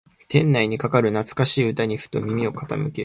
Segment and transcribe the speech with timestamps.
[0.29, 2.91] 店内にかかる懐かしい歌にふと耳を傾ける